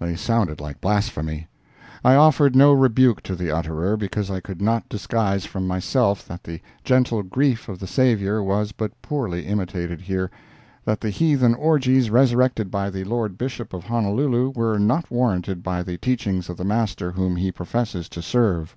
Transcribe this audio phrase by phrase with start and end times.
[0.00, 1.46] They sounded like blasphemy.
[2.04, 6.42] I offered no rebuke to the utterer, because I could not disguise from myself that
[6.42, 12.68] the gentle grief of the Savior was but poorly imitated here—that the heathen orgies resurrected
[12.68, 17.12] by the Lord Bishop of Honolulu were not warranted by the teachings of the Master
[17.12, 18.74] whom he professes to serve.